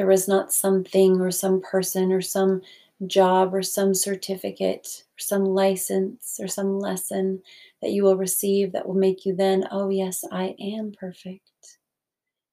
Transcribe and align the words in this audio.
There 0.00 0.06
was 0.06 0.26
not 0.26 0.50
something 0.50 1.20
or 1.20 1.30
some 1.30 1.60
person 1.60 2.10
or 2.10 2.22
some 2.22 2.62
job 3.06 3.52
or 3.52 3.60
some 3.60 3.92
certificate 3.92 5.04
or 5.04 5.20
some 5.20 5.44
license 5.44 6.40
or 6.40 6.48
some 6.48 6.80
lesson 6.80 7.42
that 7.82 7.90
you 7.90 8.04
will 8.04 8.16
receive 8.16 8.72
that 8.72 8.88
will 8.88 8.94
make 8.94 9.26
you 9.26 9.36
then, 9.36 9.68
oh, 9.70 9.90
yes, 9.90 10.24
I 10.32 10.56
am 10.58 10.92
perfect. 10.92 11.76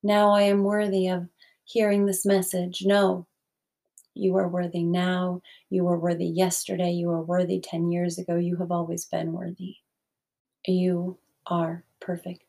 Now 0.04 0.31
I 0.31 0.41
am 0.41 0.65
worthy 0.65 1.07
of 1.07 1.29
hearing 1.63 2.05
this 2.05 2.25
message. 2.25 2.83
No, 2.86 3.25
you 4.14 4.36
are 4.36 4.50
worthy 4.50 4.84
now. 4.84 5.41
You 5.70 5.86
were 5.86 5.98
worthy 5.98 6.27
yesterday. 6.27 6.91
You 6.91 7.07
were 7.07 7.23
worthy 7.23 7.61
10 7.61 7.91
years 7.91 8.18
ago. 8.18 8.36
You 8.36 8.57
have 8.57 8.73
always 8.73 9.05
been 9.05 9.32
worthy. 9.32 9.77
You 10.66 11.18
are 11.45 11.86
perfect. 12.02 12.43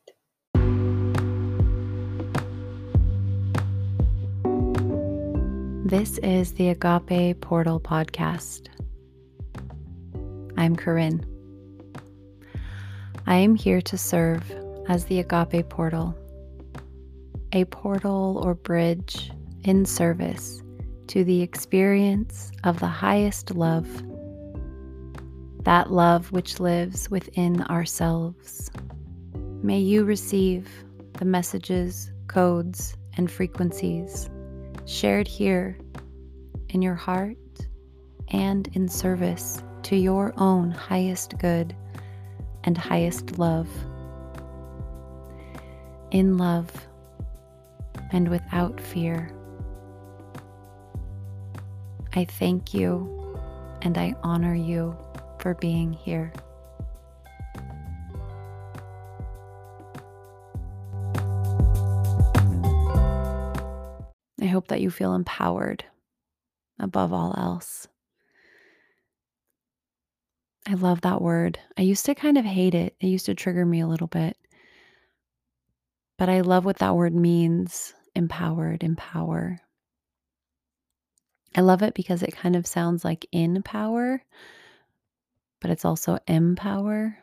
This 5.89 6.19
is 6.19 6.53
the 6.53 6.69
Agape 6.69 7.41
Portal 7.41 7.79
Podcast. 7.79 8.67
I'm 10.55 10.75
Corinne. 10.75 11.25
I 13.25 13.37
am 13.37 13.55
here 13.55 13.81
to 13.81 13.97
serve 13.97 14.43
as 14.87 15.05
the 15.05 15.17
Agape 15.17 15.67
Portal, 15.67 16.15
a 17.53 17.65
portal 17.65 18.39
or 18.45 18.53
bridge 18.53 19.31
in 19.63 19.83
service 19.83 20.61
to 21.07 21.23
the 21.23 21.41
experience 21.41 22.51
of 22.63 22.79
the 22.79 22.85
highest 22.85 23.55
love, 23.55 23.87
that 25.63 25.91
love 25.91 26.31
which 26.31 26.59
lives 26.59 27.09
within 27.09 27.63
ourselves. 27.63 28.69
May 29.63 29.79
you 29.79 30.03
receive 30.03 30.69
the 31.13 31.25
messages, 31.25 32.11
codes, 32.27 32.95
and 33.17 33.31
frequencies 33.31 34.29
shared 34.89 35.27
here 35.27 35.77
in 36.69 36.81
your 36.81 36.95
heart 36.95 37.37
and 38.29 38.67
in 38.73 38.87
service 38.87 39.61
to 39.83 39.95
your 39.95 40.33
own 40.37 40.71
highest 40.71 41.37
good 41.37 41.75
and 42.63 42.75
highest 42.75 43.37
love. 43.37 43.69
In 46.09 46.37
love 46.37 46.71
and 48.11 48.29
without 48.29 48.81
fear. 48.81 49.31
I 52.15 52.25
thank 52.25 52.73
you 52.73 53.37
and 53.83 53.95
I 53.95 54.15
honor 54.23 54.55
you 54.55 54.97
for 55.37 55.53
being 55.53 55.93
here. 55.93 56.33
I 64.41 64.45
hope 64.45 64.67
that 64.67 64.81
you 64.81 64.89
feel 64.89 65.13
empowered 65.13 65.83
above 66.79 67.11
all 67.11 67.35
else. 67.37 67.87
I 70.67 70.73
love 70.75 71.01
that 71.01 71.21
word. 71.21 71.59
I 71.77 71.81
used 71.81 72.05
to 72.05 72.15
kind 72.15 72.37
of 72.37 72.45
hate 72.45 72.75
it, 72.75 72.95
it 72.99 73.07
used 73.07 73.25
to 73.25 73.33
trigger 73.33 73.65
me 73.65 73.81
a 73.81 73.87
little 73.87 74.07
bit. 74.07 74.37
But 76.17 76.29
I 76.29 76.41
love 76.41 76.65
what 76.65 76.77
that 76.77 76.95
word 76.95 77.13
means 77.13 77.93
empowered, 78.15 78.83
empower. 78.83 79.59
I 81.55 81.61
love 81.61 81.81
it 81.81 81.93
because 81.93 82.21
it 82.21 82.35
kind 82.35 82.55
of 82.55 82.67
sounds 82.67 83.03
like 83.03 83.25
in 83.31 83.63
power, 83.63 84.21
but 85.61 85.71
it's 85.71 85.85
also 85.85 86.19
empower. 86.27 87.17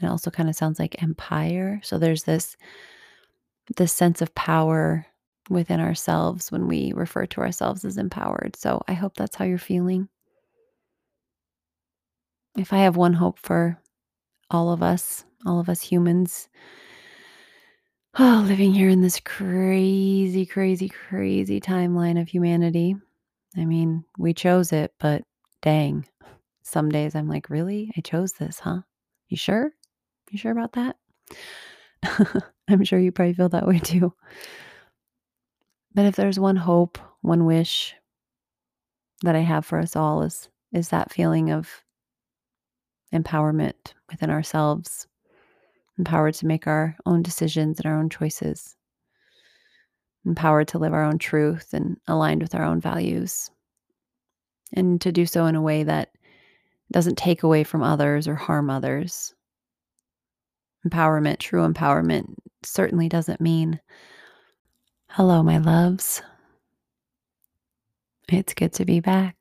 It 0.00 0.06
also 0.06 0.30
kind 0.30 0.48
of 0.48 0.56
sounds 0.56 0.78
like 0.78 1.02
empire. 1.02 1.80
So 1.82 1.98
there's 1.98 2.24
this 2.24 2.56
this 3.76 3.92
sense 3.92 4.22
of 4.22 4.34
power 4.34 5.06
within 5.48 5.80
ourselves 5.80 6.52
when 6.52 6.66
we 6.68 6.92
refer 6.94 7.26
to 7.26 7.40
ourselves 7.40 7.84
as 7.84 7.98
empowered. 7.98 8.56
So 8.56 8.82
I 8.88 8.94
hope 8.94 9.14
that's 9.14 9.36
how 9.36 9.44
you're 9.44 9.58
feeling. 9.58 10.08
If 12.56 12.72
I 12.72 12.78
have 12.78 12.96
one 12.96 13.14
hope 13.14 13.38
for 13.38 13.78
all 14.50 14.72
of 14.72 14.82
us, 14.82 15.24
all 15.46 15.60
of 15.60 15.68
us 15.68 15.80
humans, 15.80 16.48
oh, 18.18 18.44
living 18.48 18.72
here 18.72 18.88
in 18.88 19.00
this 19.00 19.20
crazy, 19.20 20.44
crazy, 20.44 20.88
crazy 20.88 21.60
timeline 21.60 22.20
of 22.20 22.28
humanity, 22.28 22.96
I 23.56 23.64
mean, 23.64 24.04
we 24.18 24.34
chose 24.34 24.72
it, 24.72 24.92
but 24.98 25.22
dang, 25.62 26.06
some 26.62 26.90
days 26.90 27.14
I'm 27.14 27.28
like, 27.28 27.48
really? 27.48 27.90
I 27.96 28.00
chose 28.00 28.32
this, 28.34 28.58
huh? 28.58 28.80
You 29.28 29.36
sure? 29.36 29.72
You 30.30 30.38
sure 30.38 30.52
about 30.52 30.72
that? 30.72 30.96
I'm 32.68 32.84
sure 32.84 32.98
you 32.98 33.12
probably 33.12 33.34
feel 33.34 33.48
that 33.50 33.66
way 33.66 33.78
too. 33.78 34.12
But 35.94 36.06
if 36.06 36.16
there's 36.16 36.38
one 36.38 36.56
hope, 36.56 36.98
one 37.22 37.44
wish 37.44 37.94
that 39.22 39.34
I 39.34 39.40
have 39.40 39.66
for 39.66 39.78
us 39.78 39.96
all 39.96 40.22
is 40.22 40.48
is 40.72 40.90
that 40.90 41.10
feeling 41.12 41.50
of 41.50 41.82
empowerment 43.12 43.94
within 44.10 44.28
ourselves, 44.30 45.06
empowered 45.98 46.34
to 46.34 46.46
make 46.46 46.66
our 46.66 46.94
own 47.06 47.22
decisions 47.22 47.78
and 47.78 47.86
our 47.86 47.98
own 47.98 48.10
choices, 48.10 48.76
empowered 50.26 50.68
to 50.68 50.78
live 50.78 50.92
our 50.92 51.04
own 51.04 51.18
truth 51.18 51.72
and 51.72 51.96
aligned 52.06 52.42
with 52.42 52.54
our 52.54 52.64
own 52.64 52.80
values, 52.80 53.50
and 54.74 55.00
to 55.00 55.10
do 55.10 55.24
so 55.24 55.46
in 55.46 55.54
a 55.54 55.62
way 55.62 55.82
that 55.82 56.10
doesn't 56.92 57.16
take 57.16 57.42
away 57.42 57.64
from 57.64 57.82
others 57.82 58.28
or 58.28 58.34
harm 58.34 58.68
others. 58.68 59.34
Empowerment, 60.86 61.38
true 61.38 61.66
empowerment, 61.66 62.34
certainly 62.62 63.08
doesn't 63.08 63.40
mean, 63.40 63.80
hello, 65.08 65.42
my 65.42 65.58
loves. 65.58 66.22
It's 68.28 68.54
good 68.54 68.72
to 68.74 68.84
be 68.84 69.00
back. 69.00 69.36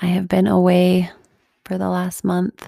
I 0.00 0.06
have 0.06 0.28
been 0.28 0.46
away 0.46 1.10
for 1.64 1.76
the 1.76 1.88
last 1.88 2.24
month, 2.24 2.66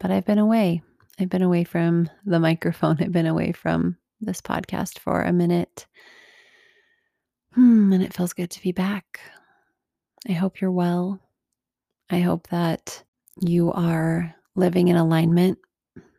but 0.00 0.10
I've 0.10 0.24
been 0.24 0.38
away. 0.38 0.82
I've 1.20 1.28
been 1.28 1.42
away 1.42 1.64
from 1.64 2.08
the 2.24 2.40
microphone. 2.40 2.96
I've 3.00 3.12
been 3.12 3.26
away 3.26 3.52
from 3.52 3.96
this 4.20 4.40
podcast 4.40 4.98
for 4.98 5.22
a 5.22 5.32
minute. 5.32 5.86
Hmm, 7.54 7.92
and 7.92 8.02
it 8.02 8.14
feels 8.14 8.32
good 8.32 8.50
to 8.50 8.62
be 8.62 8.72
back. 8.72 9.20
I 10.28 10.32
hope 10.32 10.60
you're 10.60 10.72
well. 10.72 11.20
I 12.10 12.20
hope 12.20 12.48
that 12.48 13.02
you 13.40 13.72
are 13.72 14.34
living 14.54 14.88
in 14.88 14.96
alignment 14.96 15.58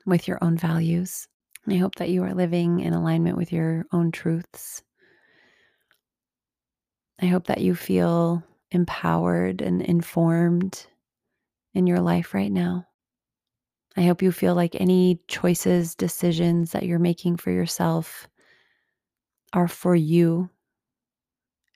with 0.06 0.28
your 0.28 0.38
own 0.42 0.58
values. 0.58 1.28
I 1.70 1.76
hope 1.76 1.96
that 1.96 2.10
you 2.10 2.24
are 2.24 2.34
living 2.34 2.80
in 2.82 2.94
alignment 2.94 3.38
with 3.38 3.52
your 3.52 3.86
own 3.94 4.12
truths. 4.12 4.84
I 7.22 7.28
hope 7.28 7.48
that 7.48 7.62
you 7.62 7.74
feel 7.74 8.44
empowered 8.72 9.62
and 9.62 9.82
informed 9.82 10.86
in 11.74 11.88
your 11.88 12.02
life 12.02 12.34
right 12.34 12.52
now. 12.52 12.88
I 13.96 14.04
hope 14.04 14.22
you 14.22 14.32
feel 14.32 14.56
like 14.56 14.76
any 14.76 15.20
choices, 15.28 15.96
decisions 15.96 16.72
that 16.72 16.84
you're 16.84 17.00
making 17.00 17.38
for 17.38 17.52
yourself 17.52 18.28
are 19.54 19.68
for 19.68 19.96
you 19.96 20.50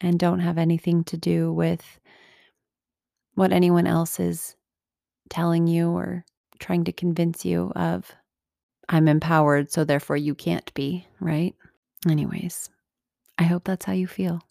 and 0.02 0.20
don't 0.20 0.40
have 0.40 0.58
anything 0.58 1.04
to 1.06 1.18
do 1.18 1.54
with 1.54 2.00
what 3.36 3.54
anyone 3.54 3.88
else 3.88 4.20
is 4.20 4.56
telling 5.30 5.68
you 5.68 5.92
or 5.92 6.26
trying 6.60 6.84
to 6.86 6.92
convince 6.92 7.46
you 7.46 7.72
of. 7.76 8.12
I'm 8.90 9.08
empowered, 9.08 9.72
so 9.72 9.84
therefore 9.84 10.18
you 10.18 10.34
can't 10.34 10.74
be, 10.74 11.06
right? 11.20 11.56
Anyways, 12.08 12.70
I 13.38 13.44
hope 13.44 13.66
that's 13.66 13.86
how 13.86 13.94
you 13.94 14.08
feel. 14.08 14.42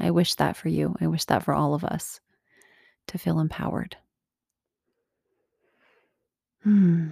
I 0.00 0.10
wish 0.10 0.34
that 0.34 0.56
for 0.56 0.68
you. 0.68 0.96
I 1.00 1.06
wish 1.06 1.24
that 1.26 1.44
for 1.44 1.54
all 1.54 1.74
of 1.74 1.84
us 1.84 2.20
to 3.08 3.18
feel 3.18 3.40
empowered. 3.40 3.96
Hmm. 6.62 7.08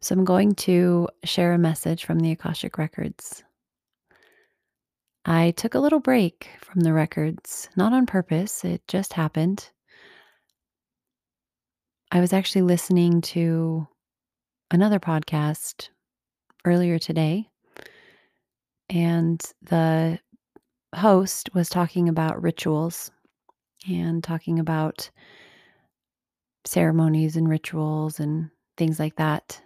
So 0.00 0.14
I'm 0.14 0.24
going 0.24 0.54
to 0.56 1.08
share 1.24 1.54
a 1.54 1.58
message 1.58 2.04
from 2.04 2.20
the 2.20 2.30
Akashic 2.32 2.76
Records. 2.76 3.42
I 5.24 5.52
took 5.52 5.74
a 5.74 5.80
little 5.80 6.00
break 6.00 6.50
from 6.60 6.80
the 6.80 6.92
records, 6.92 7.70
not 7.76 7.94
on 7.94 8.04
purpose, 8.04 8.64
it 8.64 8.86
just 8.86 9.14
happened. 9.14 9.70
I 12.14 12.20
was 12.20 12.32
actually 12.32 12.62
listening 12.62 13.22
to 13.22 13.88
another 14.70 15.00
podcast 15.00 15.88
earlier 16.64 16.96
today, 16.96 17.48
and 18.88 19.42
the 19.62 20.20
host 20.94 21.52
was 21.54 21.68
talking 21.68 22.08
about 22.08 22.40
rituals 22.40 23.10
and 23.88 24.22
talking 24.22 24.60
about 24.60 25.10
ceremonies 26.64 27.34
and 27.34 27.48
rituals 27.48 28.20
and 28.20 28.48
things 28.76 29.00
like 29.00 29.16
that 29.16 29.60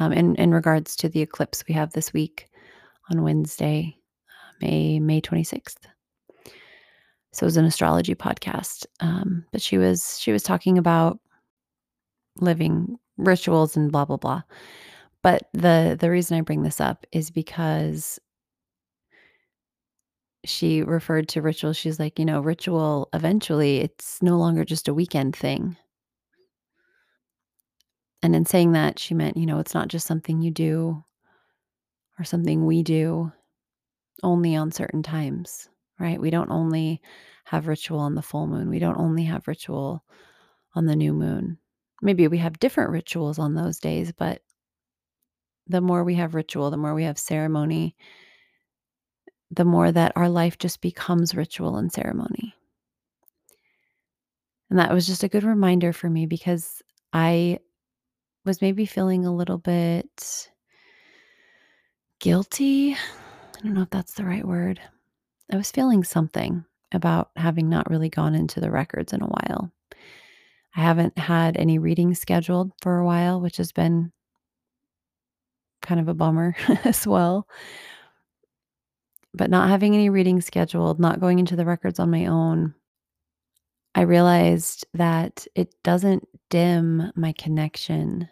um, 0.00 0.12
in, 0.12 0.34
in 0.34 0.50
regards 0.50 0.96
to 0.96 1.08
the 1.08 1.22
eclipse 1.22 1.62
we 1.68 1.74
have 1.76 1.92
this 1.92 2.12
week 2.12 2.48
on 3.12 3.22
Wednesday, 3.22 3.96
May 4.60 4.98
May 4.98 5.20
26th. 5.20 5.86
So 7.32 7.44
it 7.44 7.46
was 7.46 7.56
an 7.56 7.64
astrology 7.64 8.16
podcast. 8.16 8.86
Um, 8.98 9.44
but 9.52 9.62
she 9.62 9.78
was 9.78 10.18
she 10.18 10.32
was 10.32 10.42
talking 10.42 10.78
about 10.78 11.20
living 12.40 12.98
rituals 13.16 13.76
and 13.76 13.90
blah 13.92 14.04
blah 14.04 14.16
blah. 14.16 14.42
But 15.22 15.48
the 15.52 15.96
the 15.98 16.10
reason 16.10 16.38
I 16.38 16.42
bring 16.42 16.62
this 16.62 16.80
up 16.80 17.06
is 17.12 17.30
because 17.30 18.18
she 20.44 20.82
referred 20.82 21.28
to 21.30 21.42
ritual. 21.42 21.72
She's 21.72 21.98
like, 21.98 22.18
you 22.18 22.24
know, 22.24 22.40
ritual 22.40 23.08
eventually 23.12 23.78
it's 23.78 24.22
no 24.22 24.36
longer 24.38 24.64
just 24.64 24.88
a 24.88 24.94
weekend 24.94 25.34
thing. 25.34 25.76
And 28.22 28.34
in 28.34 28.46
saying 28.46 28.72
that, 28.72 28.98
she 28.98 29.14
meant, 29.14 29.36
you 29.36 29.46
know, 29.46 29.58
it's 29.58 29.74
not 29.74 29.88
just 29.88 30.06
something 30.06 30.40
you 30.40 30.50
do 30.50 31.02
or 32.18 32.24
something 32.24 32.64
we 32.64 32.82
do 32.82 33.32
only 34.22 34.56
on 34.56 34.72
certain 34.72 35.02
times, 35.02 35.68
right? 35.98 36.20
We 36.20 36.30
don't 36.30 36.50
only 36.50 37.00
have 37.44 37.68
ritual 37.68 37.98
on 37.98 38.14
the 38.14 38.22
full 38.22 38.46
moon. 38.46 38.68
We 38.68 38.78
don't 38.78 38.98
only 38.98 39.24
have 39.24 39.46
ritual 39.46 40.02
on 40.74 40.86
the 40.86 40.96
new 40.96 41.12
moon. 41.12 41.58
Maybe 42.02 42.28
we 42.28 42.38
have 42.38 42.58
different 42.58 42.90
rituals 42.90 43.38
on 43.38 43.54
those 43.54 43.78
days, 43.78 44.12
but 44.12 44.42
the 45.66 45.80
more 45.80 46.04
we 46.04 46.14
have 46.14 46.34
ritual, 46.34 46.70
the 46.70 46.76
more 46.76 46.94
we 46.94 47.04
have 47.04 47.18
ceremony, 47.18 47.96
the 49.50 49.64
more 49.64 49.90
that 49.90 50.12
our 50.16 50.28
life 50.28 50.58
just 50.58 50.80
becomes 50.80 51.34
ritual 51.34 51.76
and 51.76 51.92
ceremony. 51.92 52.54
And 54.70 54.78
that 54.78 54.92
was 54.92 55.06
just 55.06 55.22
a 55.22 55.28
good 55.28 55.44
reminder 55.44 55.92
for 55.92 56.10
me 56.10 56.26
because 56.26 56.82
I 57.12 57.60
was 58.44 58.60
maybe 58.60 58.86
feeling 58.86 59.24
a 59.24 59.34
little 59.34 59.58
bit 59.58 60.50
guilty. 62.20 62.94
I 62.94 63.60
don't 63.62 63.74
know 63.74 63.82
if 63.82 63.90
that's 63.90 64.14
the 64.14 64.24
right 64.24 64.46
word. 64.46 64.80
I 65.52 65.56
was 65.56 65.70
feeling 65.70 66.04
something 66.04 66.64
about 66.92 67.30
having 67.36 67.68
not 67.68 67.88
really 67.90 68.08
gone 68.08 68.34
into 68.34 68.60
the 68.60 68.70
records 68.70 69.12
in 69.12 69.22
a 69.22 69.26
while. 69.26 69.72
I 70.76 70.80
haven't 70.80 71.16
had 71.16 71.56
any 71.56 71.78
readings 71.78 72.20
scheduled 72.20 72.72
for 72.82 72.98
a 72.98 73.04
while, 73.04 73.40
which 73.40 73.56
has 73.56 73.72
been 73.72 74.12
kind 75.80 76.00
of 76.00 76.08
a 76.08 76.14
bummer 76.14 76.54
as 76.84 77.06
well. 77.06 77.48
But 79.32 79.50
not 79.50 79.70
having 79.70 79.94
any 79.94 80.10
readings 80.10 80.46
scheduled, 80.46 81.00
not 81.00 81.20
going 81.20 81.38
into 81.38 81.56
the 81.56 81.64
records 81.64 81.98
on 81.98 82.10
my 82.10 82.26
own, 82.26 82.74
I 83.94 84.02
realized 84.02 84.86
that 84.92 85.46
it 85.54 85.74
doesn't 85.82 86.28
dim 86.50 87.10
my 87.16 87.32
connection 87.32 88.28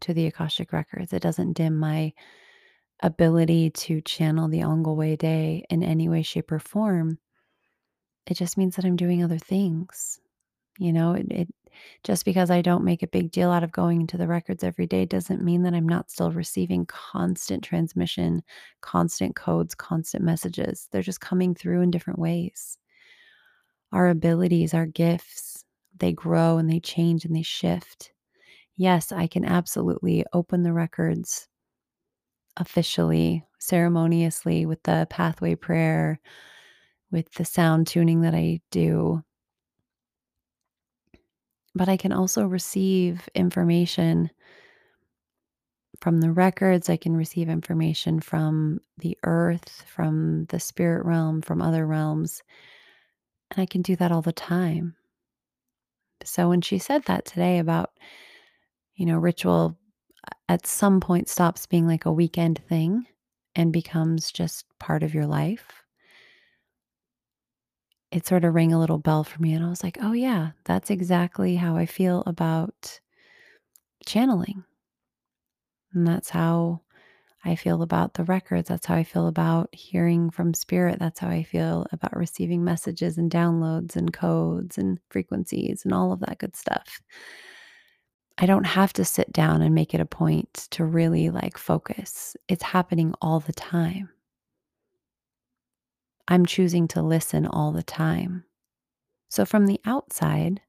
to 0.00 0.14
the 0.14 0.26
Akashic 0.26 0.72
records. 0.72 1.12
It 1.12 1.22
doesn't 1.22 1.52
dim 1.52 1.76
my 1.76 2.14
ability 3.02 3.70
to 3.70 4.00
channel 4.00 4.48
the 4.48 4.60
Angol 4.60 5.18
Day 5.18 5.64
in 5.68 5.82
any 5.82 6.08
way, 6.08 6.22
shape, 6.22 6.50
or 6.50 6.58
form. 6.58 7.18
It 8.26 8.34
just 8.34 8.56
means 8.56 8.76
that 8.76 8.86
I'm 8.86 8.96
doing 8.96 9.22
other 9.22 9.38
things. 9.38 10.18
You 10.78 10.92
know, 10.94 11.12
it, 11.12 11.26
it 11.30 11.48
just 12.04 12.24
because 12.24 12.50
I 12.50 12.62
don't 12.62 12.84
make 12.84 13.02
a 13.02 13.08
big 13.08 13.30
deal 13.30 13.50
out 13.50 13.64
of 13.64 13.72
going 13.72 14.00
into 14.00 14.16
the 14.18 14.26
records 14.26 14.64
every 14.64 14.86
day 14.86 15.04
doesn't 15.04 15.42
mean 15.42 15.62
that 15.62 15.74
I'm 15.74 15.88
not 15.88 16.10
still 16.10 16.30
receiving 16.32 16.86
constant 16.86 17.62
transmission, 17.64 18.42
constant 18.80 19.36
codes, 19.36 19.74
constant 19.74 20.24
messages. 20.24 20.88
They're 20.90 21.02
just 21.02 21.20
coming 21.20 21.54
through 21.54 21.82
in 21.82 21.90
different 21.90 22.18
ways. 22.18 22.78
Our 23.92 24.08
abilities, 24.08 24.74
our 24.74 24.86
gifts, 24.86 25.64
they 25.98 26.12
grow 26.12 26.58
and 26.58 26.70
they 26.70 26.80
change 26.80 27.24
and 27.24 27.36
they 27.36 27.42
shift. 27.42 28.12
Yes, 28.76 29.12
I 29.12 29.26
can 29.26 29.44
absolutely 29.44 30.24
open 30.32 30.62
the 30.62 30.72
records 30.72 31.48
officially, 32.56 33.44
ceremoniously 33.58 34.66
with 34.66 34.82
the 34.82 35.06
pathway 35.10 35.54
prayer, 35.54 36.20
with 37.10 37.30
the 37.34 37.44
sound 37.44 37.86
tuning 37.86 38.22
that 38.22 38.34
I 38.34 38.60
do 38.70 39.22
but 41.74 41.88
I 41.88 41.96
can 41.96 42.12
also 42.12 42.44
receive 42.46 43.28
information 43.34 44.30
from 46.00 46.20
the 46.20 46.32
records. 46.32 46.90
I 46.90 46.96
can 46.96 47.16
receive 47.16 47.48
information 47.48 48.20
from 48.20 48.80
the 48.98 49.16
earth, 49.22 49.84
from 49.86 50.46
the 50.46 50.60
spirit 50.60 51.04
realm, 51.04 51.42
from 51.42 51.62
other 51.62 51.86
realms. 51.86 52.42
And 53.50 53.62
I 53.62 53.66
can 53.66 53.82
do 53.82 53.96
that 53.96 54.12
all 54.12 54.22
the 54.22 54.32
time. 54.32 54.96
So 56.24 56.48
when 56.48 56.60
she 56.60 56.78
said 56.78 57.04
that 57.04 57.24
today 57.24 57.58
about, 57.58 57.90
you 58.94 59.06
know, 59.06 59.18
ritual 59.18 59.78
at 60.48 60.66
some 60.66 61.00
point 61.00 61.28
stops 61.28 61.66
being 61.66 61.86
like 61.86 62.04
a 62.04 62.12
weekend 62.12 62.60
thing 62.68 63.06
and 63.54 63.72
becomes 63.72 64.30
just 64.30 64.66
part 64.78 65.02
of 65.02 65.14
your 65.14 65.26
life, 65.26 65.81
it 68.12 68.26
sort 68.26 68.44
of 68.44 68.54
rang 68.54 68.72
a 68.72 68.78
little 68.78 68.98
bell 68.98 69.24
for 69.24 69.40
me. 69.40 69.54
And 69.54 69.64
I 69.64 69.70
was 69.70 69.82
like, 69.82 69.98
oh, 70.02 70.12
yeah, 70.12 70.50
that's 70.64 70.90
exactly 70.90 71.56
how 71.56 71.76
I 71.76 71.86
feel 71.86 72.22
about 72.26 73.00
channeling. 74.06 74.64
And 75.94 76.06
that's 76.06 76.28
how 76.28 76.82
I 77.44 77.56
feel 77.56 77.82
about 77.82 78.14
the 78.14 78.24
records. 78.24 78.68
That's 78.68 78.86
how 78.86 78.94
I 78.94 79.02
feel 79.02 79.26
about 79.26 79.74
hearing 79.74 80.30
from 80.30 80.52
spirit. 80.54 80.98
That's 80.98 81.20
how 81.20 81.28
I 81.28 81.42
feel 81.42 81.86
about 81.90 82.16
receiving 82.16 82.62
messages 82.62 83.16
and 83.16 83.30
downloads 83.30 83.96
and 83.96 84.12
codes 84.12 84.76
and 84.76 84.98
frequencies 85.10 85.82
and 85.84 85.94
all 85.94 86.12
of 86.12 86.20
that 86.20 86.38
good 86.38 86.54
stuff. 86.54 87.00
I 88.38 88.46
don't 88.46 88.64
have 88.64 88.92
to 88.94 89.04
sit 89.04 89.32
down 89.32 89.62
and 89.62 89.74
make 89.74 89.94
it 89.94 90.00
a 90.00 90.06
point 90.06 90.68
to 90.72 90.84
really 90.84 91.30
like 91.30 91.56
focus. 91.56 92.36
It's 92.48 92.62
happening 92.62 93.14
all 93.22 93.40
the 93.40 93.52
time. 93.52 94.10
I'm 96.28 96.46
choosing 96.46 96.88
to 96.88 97.02
listen 97.02 97.46
all 97.46 97.72
the 97.72 97.82
time. 97.82 98.44
So 99.28 99.44
from 99.44 99.66
the 99.66 99.80
outside, 99.84 100.60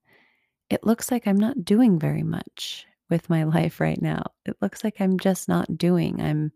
it 0.69 0.83
looks 0.83 1.11
like 1.11 1.27
I'm 1.27 1.37
not 1.37 1.65
doing 1.65 1.99
very 1.99 2.23
much 2.23 2.85
with 3.09 3.29
my 3.29 3.43
life 3.57 3.79
right 3.79 4.01
now. 4.01 4.23
It 4.45 4.57
looks 4.61 4.83
like 4.83 4.99
I'm 4.99 5.19
just 5.19 5.47
not 5.47 5.77
doing. 5.77 6.21
I'm 6.21 6.51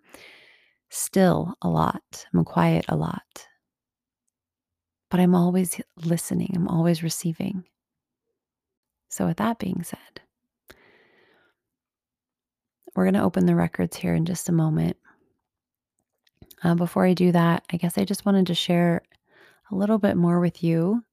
still 0.89 1.53
a 1.61 1.69
lot. 1.69 2.25
I'm 2.33 2.43
quiet 2.43 2.85
a 2.87 2.95
lot. 2.95 3.47
But 5.09 5.19
I'm 5.21 5.35
always 5.35 5.79
listening, 6.03 6.51
I'm 6.55 6.67
always 6.67 7.01
receiving. 7.01 7.63
So, 9.09 9.25
with 9.25 9.37
that 9.37 9.57
being 9.57 9.83
said, 9.83 10.21
we're 12.93 13.05
going 13.05 13.13
to 13.13 13.23
open 13.23 13.45
the 13.45 13.55
records 13.55 13.95
here 13.95 14.13
in 14.13 14.25
just 14.25 14.49
a 14.49 14.51
moment. 14.51 14.97
Uh, 16.63 16.75
before 16.75 17.05
I 17.05 17.13
do 17.13 17.31
that, 17.31 17.63
I 17.71 17.77
guess 17.77 17.97
I 17.97 18.05
just 18.05 18.25
wanted 18.25 18.47
to 18.47 18.55
share 18.55 19.01
a 19.71 19.75
little 19.75 19.97
bit 19.99 20.17
more 20.17 20.39
with 20.39 20.63
you 20.63 21.03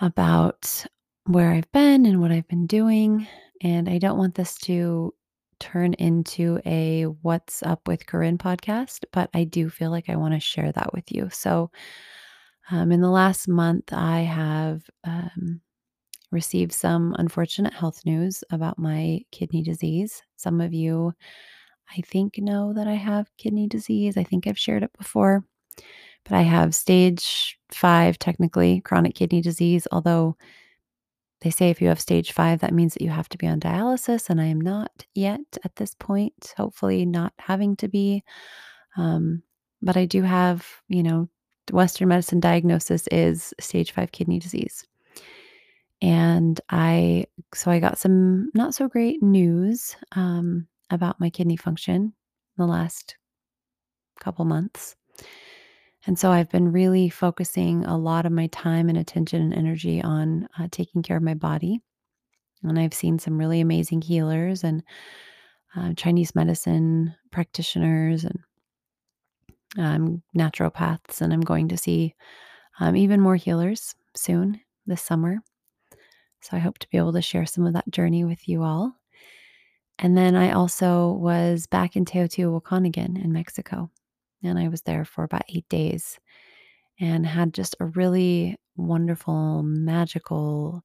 about 0.00 0.84
where 1.24 1.50
I've 1.50 1.70
been 1.72 2.06
and 2.06 2.20
what 2.20 2.30
I've 2.30 2.48
been 2.48 2.66
doing. 2.66 3.26
And 3.62 3.88
I 3.88 3.98
don't 3.98 4.18
want 4.18 4.34
this 4.34 4.56
to 4.58 5.12
turn 5.58 5.94
into 5.94 6.60
a 6.66 7.04
What's 7.04 7.62
Up 7.62 7.88
with 7.88 8.06
Corinne 8.06 8.38
podcast, 8.38 9.04
but 9.12 9.30
I 9.34 9.44
do 9.44 9.70
feel 9.70 9.90
like 9.90 10.08
I 10.08 10.16
want 10.16 10.34
to 10.34 10.40
share 10.40 10.70
that 10.72 10.92
with 10.92 11.10
you. 11.10 11.28
So, 11.32 11.70
um, 12.70 12.90
in 12.92 13.00
the 13.00 13.10
last 13.10 13.48
month, 13.48 13.92
I 13.92 14.20
have 14.20 14.82
um, 15.04 15.60
received 16.32 16.72
some 16.72 17.14
unfortunate 17.18 17.72
health 17.72 18.04
news 18.04 18.42
about 18.50 18.78
my 18.78 19.20
kidney 19.30 19.62
disease. 19.62 20.22
Some 20.36 20.60
of 20.60 20.74
you, 20.74 21.12
I 21.90 22.00
think, 22.00 22.38
know 22.38 22.72
that 22.72 22.88
I 22.88 22.94
have 22.94 23.30
kidney 23.36 23.66
disease. 23.66 24.16
I 24.16 24.24
think 24.24 24.46
I've 24.46 24.58
shared 24.58 24.82
it 24.82 24.92
before, 24.96 25.44
but 26.24 26.32
I 26.32 26.42
have 26.42 26.74
stage 26.74 27.58
five, 27.70 28.18
technically, 28.18 28.80
chronic 28.80 29.14
kidney 29.14 29.40
disease, 29.40 29.86
although 29.92 30.36
they 31.42 31.50
say 31.50 31.70
if 31.70 31.82
you 31.82 31.88
have 31.88 32.00
stage 32.00 32.32
five, 32.32 32.60
that 32.60 32.74
means 32.74 32.94
that 32.94 33.02
you 33.02 33.10
have 33.10 33.28
to 33.28 33.38
be 33.38 33.46
on 33.46 33.60
dialysis, 33.60 34.30
and 34.30 34.40
I 34.40 34.46
am 34.46 34.60
not 34.60 35.06
yet 35.14 35.40
at 35.64 35.76
this 35.76 35.94
point, 35.94 36.54
hopefully, 36.56 37.04
not 37.04 37.32
having 37.38 37.76
to 37.76 37.88
be. 37.88 38.24
Um, 38.96 39.42
but 39.82 39.96
I 39.96 40.06
do 40.06 40.22
have, 40.22 40.66
you 40.88 41.02
know, 41.02 41.28
Western 41.70 42.08
medicine 42.08 42.40
diagnosis 42.40 43.06
is 43.08 43.52
stage 43.60 43.92
five 43.92 44.12
kidney 44.12 44.38
disease. 44.38 44.86
And 46.00 46.60
I, 46.70 47.26
so 47.54 47.70
I 47.70 47.80
got 47.80 47.98
some 47.98 48.50
not 48.54 48.74
so 48.74 48.88
great 48.88 49.22
news 49.22 49.96
um, 50.12 50.66
about 50.90 51.20
my 51.20 51.30
kidney 51.30 51.56
function 51.56 51.94
in 51.94 52.12
the 52.56 52.66
last 52.66 53.16
couple 54.20 54.44
months. 54.44 54.96
And 56.06 56.18
so 56.18 56.30
I've 56.30 56.50
been 56.50 56.70
really 56.70 57.08
focusing 57.08 57.84
a 57.84 57.98
lot 57.98 58.26
of 58.26 58.32
my 58.32 58.46
time 58.48 58.88
and 58.88 58.96
attention 58.96 59.42
and 59.42 59.52
energy 59.52 60.00
on 60.00 60.48
uh, 60.58 60.68
taking 60.70 61.02
care 61.02 61.16
of 61.16 61.22
my 61.22 61.34
body. 61.34 61.80
And 62.62 62.78
I've 62.78 62.94
seen 62.94 63.18
some 63.18 63.38
really 63.38 63.60
amazing 63.60 64.02
healers 64.02 64.62
and 64.62 64.82
uh, 65.74 65.92
Chinese 65.94 66.34
medicine 66.34 67.14
practitioners 67.32 68.24
and 68.24 68.38
um, 69.78 70.22
naturopaths. 70.36 71.20
And 71.20 71.32
I'm 71.32 71.40
going 71.40 71.68
to 71.68 71.76
see 71.76 72.14
um, 72.78 72.96
even 72.96 73.20
more 73.20 73.36
healers 73.36 73.94
soon 74.14 74.60
this 74.86 75.02
summer. 75.02 75.38
So 76.40 76.56
I 76.56 76.60
hope 76.60 76.78
to 76.78 76.88
be 76.88 76.98
able 76.98 77.12
to 77.14 77.22
share 77.22 77.46
some 77.46 77.66
of 77.66 77.72
that 77.72 77.90
journey 77.90 78.24
with 78.24 78.48
you 78.48 78.62
all. 78.62 78.94
And 79.98 80.16
then 80.16 80.34
I 80.36 80.52
also 80.52 81.12
was 81.12 81.66
back 81.66 81.96
in 81.96 82.04
Teotihuacan 82.04 82.86
again 82.86 83.16
in 83.16 83.32
Mexico 83.32 83.90
and 84.42 84.58
I 84.58 84.68
was 84.68 84.82
there 84.82 85.04
for 85.04 85.24
about 85.24 85.44
eight 85.48 85.68
days 85.68 86.18
and 87.00 87.26
had 87.26 87.54
just 87.54 87.76
a 87.80 87.86
really 87.86 88.56
wonderful, 88.76 89.62
magical, 89.62 90.82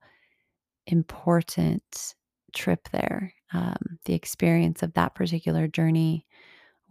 important 0.87 2.15
trip 2.53 2.89
there. 2.91 3.33
Um, 3.53 3.77
the 4.05 4.13
experience 4.13 4.83
of 4.83 4.93
that 4.93 5.15
particular 5.15 5.67
journey 5.67 6.25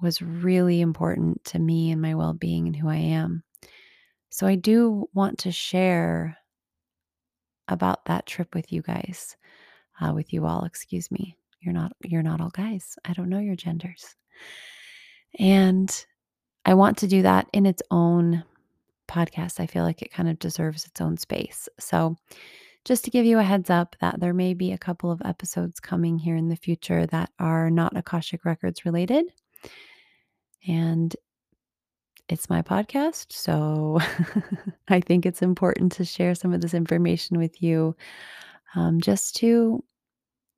was 0.00 0.22
really 0.22 0.80
important 0.80 1.44
to 1.46 1.58
me 1.58 1.90
and 1.90 2.00
my 2.00 2.14
well 2.14 2.32
being 2.32 2.66
and 2.66 2.76
who 2.76 2.88
I 2.88 2.96
am. 2.96 3.42
So 4.30 4.46
I 4.46 4.54
do 4.54 5.08
want 5.12 5.38
to 5.40 5.52
share 5.52 6.38
about 7.68 8.04
that 8.06 8.26
trip 8.26 8.54
with 8.54 8.72
you 8.72 8.82
guys, 8.82 9.36
uh, 10.00 10.12
with 10.14 10.32
you 10.32 10.46
all. 10.46 10.64
Excuse 10.64 11.10
me. 11.10 11.36
You're 11.60 11.74
not 11.74 11.92
you're 12.02 12.22
not 12.22 12.40
all 12.40 12.50
guys. 12.50 12.98
I 13.04 13.12
don't 13.12 13.28
know 13.28 13.38
your 13.38 13.56
genders. 13.56 14.14
And 15.38 16.04
I 16.64 16.74
want 16.74 16.98
to 16.98 17.06
do 17.06 17.22
that 17.22 17.46
in 17.52 17.66
its 17.66 17.82
own 17.90 18.44
podcast. 19.08 19.60
I 19.60 19.66
feel 19.66 19.84
like 19.84 20.02
it 20.02 20.12
kind 20.12 20.28
of 20.28 20.38
deserves 20.38 20.84
its 20.86 21.00
own 21.00 21.16
space. 21.16 21.68
So 21.78 22.16
just 22.84 23.04
to 23.04 23.10
give 23.10 23.26
you 23.26 23.38
a 23.38 23.42
heads 23.42 23.70
up 23.70 23.96
that 24.00 24.20
there 24.20 24.32
may 24.32 24.54
be 24.54 24.72
a 24.72 24.78
couple 24.78 25.10
of 25.10 25.20
episodes 25.24 25.80
coming 25.80 26.18
here 26.18 26.36
in 26.36 26.48
the 26.48 26.56
future 26.56 27.06
that 27.06 27.30
are 27.38 27.70
not 27.70 27.96
Akashic 27.96 28.44
Records 28.44 28.84
related. 28.84 29.26
And 30.66 31.14
it's 32.28 32.48
my 32.48 32.62
podcast. 32.62 33.32
So 33.32 33.98
I 34.88 35.00
think 35.00 35.26
it's 35.26 35.42
important 35.42 35.92
to 35.92 36.04
share 36.04 36.34
some 36.34 36.52
of 36.52 36.60
this 36.60 36.74
information 36.74 37.38
with 37.38 37.62
you 37.62 37.96
um, 38.74 39.00
just 39.00 39.36
to 39.36 39.82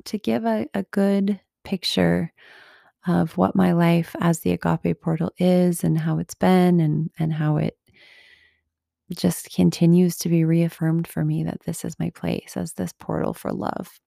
to 0.06 0.18
give 0.18 0.44
a, 0.44 0.66
a 0.74 0.82
good 0.84 1.40
picture 1.64 2.32
of 3.06 3.36
what 3.36 3.56
my 3.56 3.72
life 3.72 4.14
as 4.20 4.40
the 4.40 4.52
agape 4.52 5.00
portal 5.00 5.32
is 5.38 5.82
and 5.82 5.98
how 5.98 6.18
it's 6.18 6.34
been 6.34 6.80
and 6.80 7.10
and 7.18 7.32
how 7.32 7.56
it 7.56 7.76
just 9.16 9.52
continues 9.54 10.16
to 10.18 10.28
be 10.28 10.44
reaffirmed 10.44 11.06
for 11.06 11.24
me 11.24 11.44
that 11.44 11.62
this 11.64 11.84
is 11.84 11.98
my 11.98 12.10
place 12.10 12.56
as 12.56 12.72
this 12.72 12.92
portal 12.92 13.34
for 13.34 13.52
love. 13.52 14.00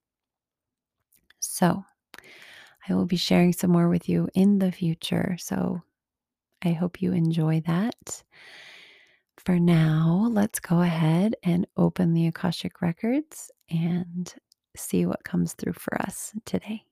So, 1.40 1.84
I 2.88 2.94
will 2.94 3.06
be 3.06 3.18
sharing 3.18 3.54
some 3.54 3.72
more 3.72 3.90
with 3.90 4.10
you 4.10 4.30
in 4.34 4.60
the 4.60 4.72
future. 4.72 5.36
So, 5.40 5.82
I 6.64 6.72
hope 6.72 7.02
you 7.02 7.14
enjoy 7.14 7.62
that. 7.68 8.24
For 9.38 9.60
now, 9.60 10.28
let's 10.32 10.60
go 10.60 10.82
ahead 10.82 11.36
and 11.44 11.68
open 11.78 12.14
the 12.14 12.28
Akashic 12.28 12.82
Records 12.82 13.52
and 13.70 14.34
see 14.76 15.06
what 15.06 15.24
comes 15.24 15.54
through 15.54 15.74
for 15.74 16.02
us 16.02 16.34
today. 16.46 16.84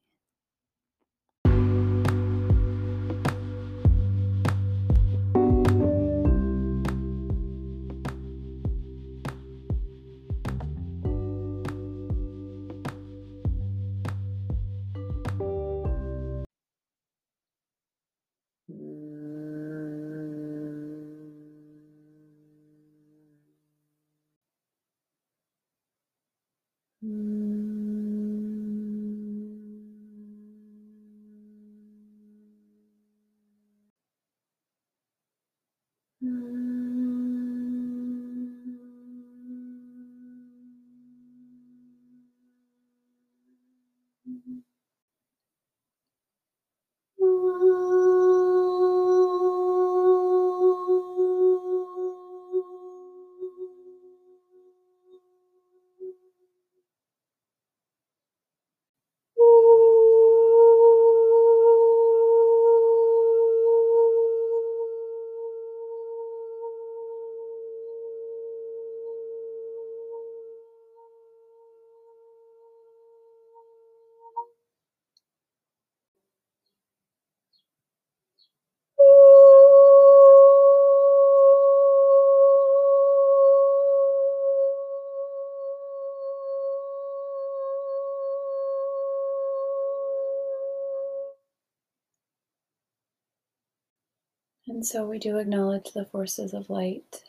And 94.83 94.87
so 94.89 95.05
we 95.05 95.17
do 95.17 95.37
acknowledge 95.37 95.93
the 95.93 96.03
forces 96.03 96.53
of 96.53 96.69
light, 96.69 97.23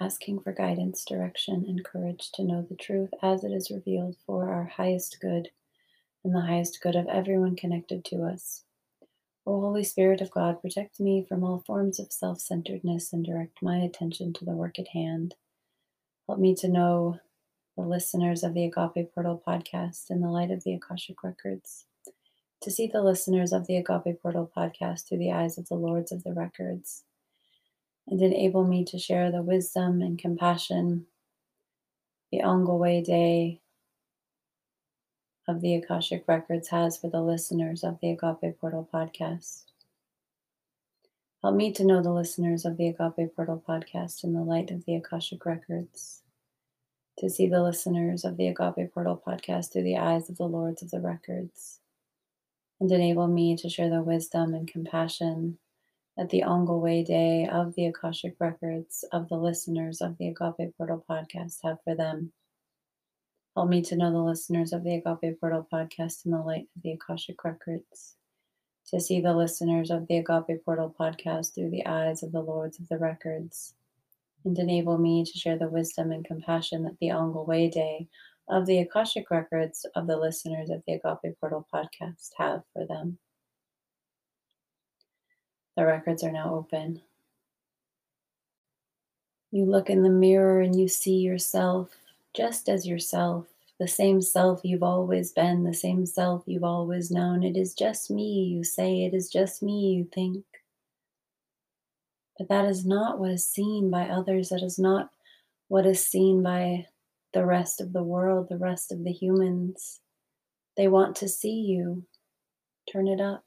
asking 0.00 0.40
for 0.40 0.54
guidance, 0.54 1.04
direction, 1.04 1.66
and 1.68 1.84
courage 1.84 2.30
to 2.32 2.42
know 2.42 2.62
the 2.62 2.74
truth 2.74 3.10
as 3.22 3.44
it 3.44 3.50
is 3.52 3.70
revealed 3.70 4.16
for 4.24 4.50
our 4.50 4.64
highest 4.64 5.18
good 5.20 5.50
and 6.24 6.34
the 6.34 6.40
highest 6.40 6.80
good 6.82 6.96
of 6.96 7.06
everyone 7.08 7.54
connected 7.54 8.02
to 8.06 8.22
us. 8.22 8.64
O 9.46 9.60
Holy 9.60 9.84
Spirit 9.84 10.22
of 10.22 10.30
God, 10.30 10.62
protect 10.62 10.98
me 10.98 11.22
from 11.22 11.44
all 11.44 11.62
forms 11.66 12.00
of 12.00 12.10
self 12.10 12.40
centeredness 12.40 13.12
and 13.12 13.22
direct 13.22 13.60
my 13.60 13.76
attention 13.76 14.32
to 14.32 14.46
the 14.46 14.56
work 14.56 14.78
at 14.78 14.88
hand. 14.94 15.34
Help 16.26 16.38
me 16.38 16.54
to 16.54 16.66
know 16.66 17.20
the 17.76 17.82
listeners 17.82 18.42
of 18.42 18.54
the 18.54 18.64
Agape 18.64 19.12
Portal 19.14 19.42
podcast 19.46 20.08
in 20.08 20.22
the 20.22 20.30
light 20.30 20.50
of 20.50 20.64
the 20.64 20.72
Akashic 20.72 21.22
Records 21.22 21.84
to 22.66 22.72
see 22.72 22.88
the 22.88 23.00
listeners 23.00 23.52
of 23.52 23.68
the 23.68 23.76
Agape 23.76 24.20
Portal 24.20 24.50
podcast 24.56 25.06
through 25.06 25.18
the 25.18 25.30
eyes 25.30 25.56
of 25.56 25.68
the 25.68 25.76
Lords 25.76 26.10
of 26.10 26.24
the 26.24 26.32
Records, 26.32 27.04
and 28.08 28.20
enable 28.20 28.64
me 28.64 28.84
to 28.86 28.98
share 28.98 29.30
the 29.30 29.40
wisdom 29.40 30.02
and 30.02 30.18
compassion, 30.18 31.06
the 32.32 32.40
Angolway 32.40 33.04
Day 33.04 33.60
of 35.46 35.60
the 35.60 35.76
Akashic 35.76 36.24
Records 36.26 36.66
has 36.70 36.96
for 36.96 37.08
the 37.08 37.22
listeners 37.22 37.84
of 37.84 38.00
the 38.02 38.10
Agape 38.10 38.58
Portal 38.60 38.88
podcast. 38.92 39.62
Help 41.44 41.54
me 41.54 41.70
to 41.70 41.84
know 41.86 42.02
the 42.02 42.10
listeners 42.10 42.64
of 42.64 42.78
the 42.78 42.88
Agape 42.88 43.36
Portal 43.36 43.62
podcast 43.64 44.24
in 44.24 44.32
the 44.32 44.42
light 44.42 44.72
of 44.72 44.84
the 44.86 44.96
Akashic 44.96 45.46
Records, 45.46 46.22
to 47.20 47.30
see 47.30 47.46
the 47.46 47.62
listeners 47.62 48.24
of 48.24 48.36
the 48.36 48.48
Agape 48.48 48.92
Portal 48.92 49.22
podcast 49.24 49.72
through 49.72 49.84
the 49.84 49.98
eyes 49.98 50.28
of 50.28 50.36
the 50.36 50.48
Lords 50.48 50.82
of 50.82 50.90
the 50.90 51.00
Records 51.00 51.78
and 52.80 52.90
enable 52.92 53.26
me 53.26 53.56
to 53.56 53.68
share 53.68 53.90
the 53.90 54.02
wisdom 54.02 54.54
and 54.54 54.68
compassion 54.68 55.58
that 56.16 56.30
the 56.30 56.42
Angolway 56.42 57.04
Day 57.04 57.48
of 57.50 57.74
the 57.74 57.86
Akashic 57.86 58.36
Records 58.38 59.04
of 59.12 59.28
the 59.28 59.36
listeners 59.36 60.00
of 60.00 60.16
the 60.18 60.28
Agape 60.28 60.76
Portal 60.76 61.04
podcast 61.08 61.58
have 61.62 61.78
for 61.84 61.94
them. 61.94 62.32
Help 63.54 63.68
me 63.68 63.82
to 63.82 63.96
know 63.96 64.10
the 64.10 64.18
listeners 64.18 64.72
of 64.72 64.84
the 64.84 64.94
Agape 64.96 65.40
Portal 65.40 65.66
podcast 65.72 66.24
in 66.24 66.32
the 66.32 66.38
light 66.38 66.68
of 66.76 66.82
the 66.82 66.92
Akashic 66.92 67.42
Records, 67.44 68.16
to 68.88 69.00
see 69.00 69.20
the 69.20 69.34
listeners 69.34 69.90
of 69.90 70.06
the 70.06 70.18
Agape 70.18 70.64
Portal 70.64 70.94
podcast 70.98 71.54
through 71.54 71.70
the 71.70 71.86
eyes 71.86 72.22
of 72.22 72.32
the 72.32 72.42
Lords 72.42 72.78
of 72.78 72.88
the 72.88 72.98
Records, 72.98 73.74
and 74.44 74.58
enable 74.58 74.98
me 74.98 75.24
to 75.24 75.38
share 75.38 75.58
the 75.58 75.68
wisdom 75.68 76.12
and 76.12 76.24
compassion 76.24 76.84
that 76.84 76.98
the 76.98 77.08
Angolway 77.08 77.70
Day 77.70 78.08
of 78.48 78.66
the 78.66 78.78
Akashic 78.78 79.30
records 79.30 79.84
of 79.94 80.06
the 80.06 80.16
listeners 80.16 80.70
of 80.70 80.82
the 80.86 80.94
Agape 80.94 81.38
Portal 81.40 81.66
podcast 81.72 82.30
have 82.38 82.62
for 82.72 82.86
them. 82.86 83.18
The 85.76 85.84
records 85.84 86.22
are 86.22 86.32
now 86.32 86.54
open. 86.54 87.02
You 89.50 89.64
look 89.64 89.90
in 89.90 90.02
the 90.02 90.10
mirror 90.10 90.60
and 90.60 90.78
you 90.78 90.88
see 90.88 91.16
yourself 91.16 91.90
just 92.34 92.68
as 92.68 92.86
yourself, 92.86 93.46
the 93.78 93.88
same 93.88 94.20
self 94.20 94.60
you've 94.62 94.82
always 94.82 95.32
been, 95.32 95.64
the 95.64 95.74
same 95.74 96.06
self 96.06 96.42
you've 96.46 96.64
always 96.64 97.10
known. 97.10 97.42
It 97.42 97.56
is 97.56 97.74
just 97.74 98.10
me, 98.10 98.44
you 98.44 98.62
say. 98.62 99.04
It 99.04 99.14
is 99.14 99.28
just 99.28 99.62
me, 99.62 99.92
you 99.94 100.08
think. 100.14 100.44
But 102.38 102.48
that 102.48 102.66
is 102.66 102.84
not 102.84 103.18
what 103.18 103.30
is 103.30 103.46
seen 103.46 103.90
by 103.90 104.08
others. 104.08 104.50
That 104.50 104.62
is 104.62 104.78
not 104.78 105.10
what 105.68 105.86
is 105.86 106.04
seen 106.04 106.42
by 106.42 106.86
the 107.36 107.44
rest 107.44 107.82
of 107.82 107.92
the 107.92 108.02
world, 108.02 108.48
the 108.48 108.56
rest 108.56 108.90
of 108.90 109.04
the 109.04 109.12
humans. 109.12 110.00
They 110.74 110.88
want 110.88 111.16
to 111.16 111.28
see 111.28 111.60
you. 111.60 112.02
Turn 112.90 113.06
it 113.06 113.20
up. 113.20 113.44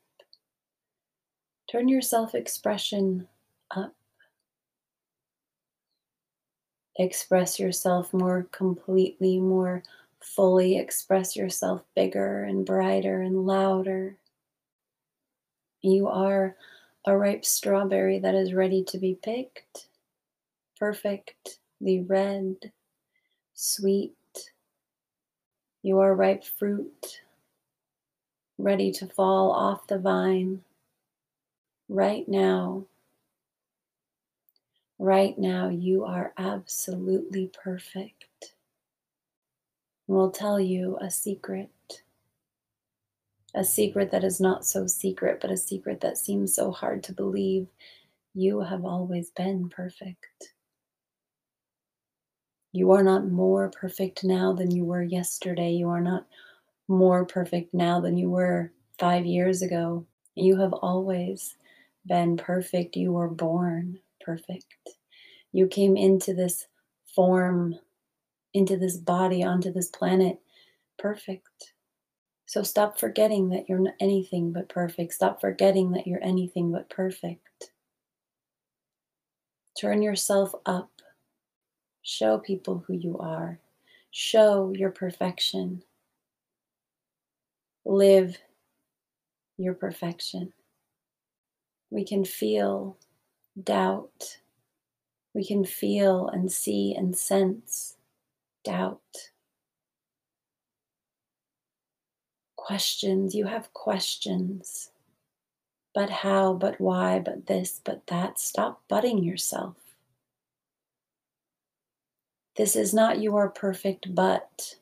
Turn 1.72 1.90
your 1.90 2.04
self 2.04 2.36
expression 2.36 3.28
up. 3.76 3.96
Express 7.00 7.60
yourself 7.60 8.14
more 8.14 8.48
completely, 8.52 9.40
more 9.40 9.82
fully 10.22 10.78
express 10.78 11.36
yourself 11.36 11.82
bigger 11.96 12.44
and 12.44 12.68
brighter 12.68 13.24
and 13.24 13.48
louder. 13.48 14.20
You 15.82 16.10
are 16.10 16.56
a 17.08 17.18
ripe 17.18 17.44
strawberry 17.44 18.20
that 18.20 18.36
is 18.36 18.54
ready 18.54 18.84
to 18.84 19.00
be 19.00 19.18
picked, 19.24 19.88
perfectly 20.78 22.02
red, 22.06 22.72
sweet. 23.60 24.16
You 25.82 26.00
are 26.00 26.16
ripe 26.16 26.46
fruit, 26.46 27.22
ready 28.58 28.90
to 28.94 29.06
fall 29.06 29.52
off 29.52 29.86
the 29.88 30.00
vine 30.00 30.62
right 31.90 32.28
now. 32.28 32.86
Right 34.98 35.38
now, 35.38 35.68
you 35.68 36.06
are 36.06 36.34
absolutely 36.38 37.48
perfect. 37.48 38.54
We'll 40.08 40.32
tell 40.32 40.60
you 40.60 40.98
a 41.02 41.12
secret. 41.12 42.04
A 43.54 43.66
secret 43.66 44.12
that 44.12 44.24
is 44.24 44.40
not 44.40 44.66
so 44.66 44.88
secret, 44.88 45.40
but 45.42 45.52
a 45.52 45.58
secret 45.58 46.00
that 46.00 46.18
seems 46.18 46.56
so 46.56 46.72
hard 46.72 47.04
to 47.04 47.14
believe. 47.14 47.68
You 48.34 48.62
have 48.62 48.86
always 48.86 49.32
been 49.32 49.68
perfect. 49.68 50.54
You 52.72 52.92
are 52.92 53.04
not 53.04 53.28
more 53.28 53.70
perfect 53.70 54.24
now 54.24 54.54
than 54.54 54.72
you 54.72 54.86
were 54.86 55.02
yesterday. 55.02 55.72
You 55.72 55.90
are 55.90 56.02
not 56.02 56.28
more 56.88 57.26
perfect 57.26 57.74
now 57.74 58.00
than 58.00 58.18
you 58.18 58.30
were 58.30 58.72
five 59.00 59.26
years 59.26 59.62
ago. 59.62 60.06
You 60.36 60.58
have 60.58 60.74
always 60.74 61.56
been 62.06 62.38
perfect. 62.38 62.96
You 62.96 63.14
were 63.14 63.30
born 63.30 64.00
perfect. 64.22 64.66
You 65.52 65.68
came 65.68 65.98
into 65.98 66.34
this 66.34 66.68
form, 67.16 67.76
into 68.54 68.78
this 68.78 68.98
body, 68.98 69.44
onto 69.44 69.72
this 69.72 69.90
planet 69.90 70.40
perfect. 70.98 71.74
So 72.46 72.64
stop 72.64 73.00
forgetting 73.00 73.50
that 73.50 73.70
you're 73.70 73.94
anything 74.00 74.52
but 74.52 74.70
perfect. 74.70 75.14
Stop 75.14 75.42
forgetting 75.42 75.92
that 75.92 76.08
you're 76.08 76.24
anything 76.24 76.72
but 76.72 76.90
perfect. 76.90 77.72
Turn 79.80 80.02
yourself 80.02 80.54
up. 80.66 80.90
Show 82.02 82.38
people 82.38 82.84
who 82.88 82.94
you 82.94 83.18
are. 83.20 83.60
Show 84.12 84.74
your 84.76 84.92
perfection. 84.92 85.84
Live 87.86 88.38
your 89.58 89.74
perfection. 89.74 90.54
We 91.92 92.04
can 92.04 92.24
feel 92.24 92.98
doubt. 93.64 94.38
We 95.34 95.46
can 95.46 95.66
feel 95.66 96.28
and 96.28 96.52
see 96.52 96.96
and 96.96 97.16
sense 97.16 97.98
doubt. 98.64 99.32
Questions, 102.56 103.34
you 103.34 103.46
have 103.46 103.74
questions. 103.74 104.92
But 105.94 106.10
how, 106.10 106.54
but 106.54 106.80
why, 106.80 107.20
but 107.20 107.48
this, 107.48 107.82
but 107.84 108.06
that. 108.08 108.40
Stop 108.40 108.84
butting 108.88 109.24
yourself. 109.24 109.76
This 112.60 112.76
is 112.76 112.94
not 112.94 113.20
you 113.20 113.38
are 113.38 113.48
perfect, 113.48 114.14
but. 114.14 114.76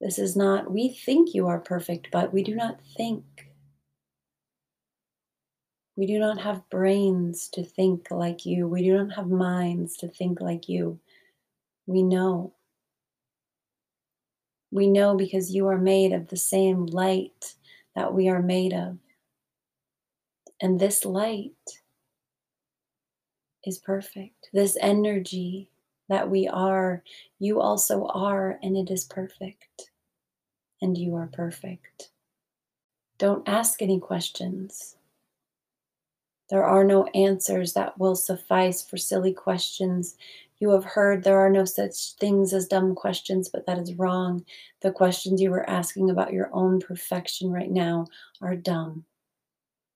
This 0.00 0.18
is 0.18 0.34
not, 0.34 0.72
we 0.72 0.88
think 0.88 1.34
you 1.34 1.46
are 1.46 1.60
perfect, 1.60 2.08
but 2.10 2.32
we 2.32 2.42
do 2.42 2.54
not 2.54 2.80
think. 2.96 3.24
We 5.94 6.06
do 6.06 6.18
not 6.18 6.40
have 6.40 6.68
brains 6.70 7.50
to 7.50 7.62
think 7.62 8.10
like 8.10 8.46
you. 8.46 8.66
We 8.66 8.82
do 8.82 8.96
not 8.96 9.14
have 9.14 9.28
minds 9.28 9.98
to 9.98 10.08
think 10.08 10.40
like 10.40 10.70
you. 10.70 10.98
We 11.86 12.02
know. 12.02 12.54
We 14.70 14.88
know 14.88 15.18
because 15.18 15.54
you 15.54 15.66
are 15.66 15.78
made 15.78 16.14
of 16.14 16.28
the 16.28 16.38
same 16.38 16.86
light 16.86 17.56
that 17.94 18.14
we 18.14 18.30
are 18.30 18.40
made 18.40 18.72
of. 18.72 18.96
And 20.62 20.80
this 20.80 21.04
light 21.04 21.52
is 23.64 23.76
perfect. 23.76 24.48
This 24.54 24.78
energy 24.80 25.68
that 26.08 26.30
we 26.30 26.48
are, 26.48 27.02
you 27.38 27.60
also 27.60 28.06
are, 28.06 28.58
and 28.62 28.76
it 28.76 28.90
is 28.90 29.04
perfect. 29.04 29.90
And 30.80 30.96
you 30.96 31.16
are 31.16 31.30
perfect. 31.32 32.10
Don't 33.18 33.48
ask 33.48 33.80
any 33.80 33.98
questions. 33.98 34.96
There 36.50 36.64
are 36.64 36.84
no 36.84 37.06
answers 37.06 37.72
that 37.72 37.98
will 37.98 38.14
suffice 38.14 38.82
for 38.82 38.96
silly 38.96 39.32
questions. 39.32 40.16
You 40.58 40.70
have 40.70 40.84
heard 40.84 41.24
there 41.24 41.40
are 41.40 41.50
no 41.50 41.64
such 41.64 42.12
things 42.14 42.52
as 42.52 42.68
dumb 42.68 42.94
questions, 42.94 43.48
but 43.48 43.66
that 43.66 43.78
is 43.78 43.94
wrong. 43.94 44.44
The 44.82 44.92
questions 44.92 45.40
you 45.40 45.50
were 45.50 45.68
asking 45.68 46.10
about 46.10 46.32
your 46.32 46.50
own 46.52 46.80
perfection 46.80 47.50
right 47.50 47.70
now 47.70 48.06
are 48.40 48.54
dumb 48.54 49.04